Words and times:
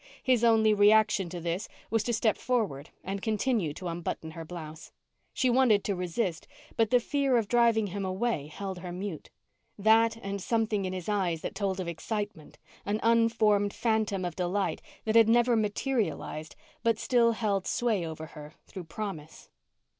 His 0.23 0.43
only 0.43 0.73
reaction 0.73 1.29
to 1.29 1.39
this 1.39 1.67
was 1.91 2.01
to 2.05 2.11
step 2.13 2.35
forward 2.35 2.89
and 3.03 3.21
continue 3.21 3.71
to 3.75 3.87
unbutton 3.87 4.31
her 4.31 4.43
blouse. 4.43 4.91
She 5.31 5.47
wanted 5.47 5.83
to 5.83 5.95
resist 5.95 6.47
but 6.75 6.89
the 6.89 6.99
fear 6.99 7.37
of 7.37 7.47
driving 7.47 7.85
him 7.85 8.03
away 8.03 8.47
held 8.47 8.79
her 8.79 8.91
mute; 8.91 9.29
that 9.77 10.15
and 10.15 10.41
something 10.41 10.85
in 10.85 10.93
his 10.93 11.07
eyes 11.07 11.41
that 11.41 11.53
told 11.53 11.79
of 11.79 11.87
excitement, 11.87 12.57
an 12.83 12.99
unformed 13.03 13.75
phantom 13.75 14.25
of 14.25 14.35
delight 14.35 14.81
that 15.05 15.15
had 15.15 15.29
never 15.29 15.55
materialized 15.55 16.55
but 16.81 16.97
still 16.97 17.33
held 17.33 17.67
sway 17.67 18.03
over 18.03 18.25
her 18.25 18.55
through 18.65 18.85
promise. 18.85 19.49